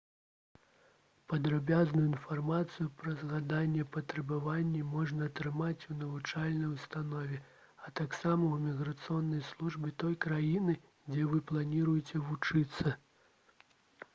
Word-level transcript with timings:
падрабязную 1.31 2.05
інфармацыю 2.11 2.85
пра 3.01 3.11
згаданыя 3.19 3.85
патрабаванні 3.97 4.81
можна 4.93 5.27
атрымаць 5.31 5.87
у 5.91 5.97
навучальнай 5.99 6.69
установе 6.77 7.37
а 7.85 7.93
таксама 8.01 8.43
ў 8.49 8.57
іміграцыйнай 8.65 9.45
службе 9.53 9.93
той 10.05 10.19
краіны 10.29 10.79
дзе 11.13 11.29
вы 11.35 11.45
плануеце 11.53 12.25
вучыцца 12.33 12.97